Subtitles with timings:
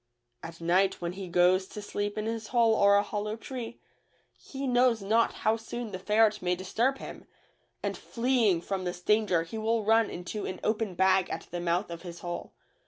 [0.41, 3.77] At night when he goes to sleep in his hole or a hollow tree,
[4.35, 7.27] he knows not how soon the ferret may disturb him,
[7.83, 11.91] and fleeing from this danger he will run into an open bag at the mouth
[11.91, 12.51] of his hole.